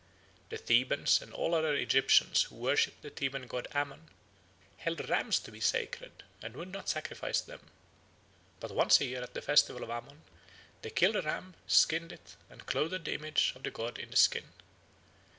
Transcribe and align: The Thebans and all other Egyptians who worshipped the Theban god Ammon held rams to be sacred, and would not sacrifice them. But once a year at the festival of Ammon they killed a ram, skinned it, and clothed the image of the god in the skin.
The 0.49 0.57
Thebans 0.57 1.21
and 1.21 1.31
all 1.31 1.53
other 1.53 1.75
Egyptians 1.75 2.45
who 2.45 2.55
worshipped 2.55 3.03
the 3.03 3.11
Theban 3.11 3.45
god 3.45 3.67
Ammon 3.71 4.09
held 4.77 5.07
rams 5.11 5.37
to 5.41 5.51
be 5.51 5.59
sacred, 5.61 6.23
and 6.41 6.55
would 6.55 6.71
not 6.71 6.89
sacrifice 6.89 7.39
them. 7.39 7.69
But 8.59 8.71
once 8.71 8.99
a 8.99 9.05
year 9.05 9.21
at 9.21 9.35
the 9.35 9.43
festival 9.43 9.83
of 9.83 9.91
Ammon 9.91 10.23
they 10.81 10.89
killed 10.89 11.17
a 11.17 11.21
ram, 11.21 11.53
skinned 11.67 12.11
it, 12.11 12.35
and 12.49 12.65
clothed 12.65 13.05
the 13.05 13.13
image 13.13 13.53
of 13.55 13.61
the 13.61 13.69
god 13.69 13.99
in 13.99 14.09
the 14.09 14.17
skin. 14.17 14.45